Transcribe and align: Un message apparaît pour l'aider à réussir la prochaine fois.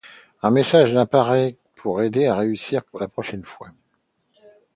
Un 0.41 0.49
message 0.49 0.95
apparaît 0.95 1.57
pour 1.75 1.99
l'aider 1.99 2.25
à 2.25 2.33
réussir 2.35 2.81
la 2.99 3.07
prochaine 3.07 3.45
fois. 3.45 3.69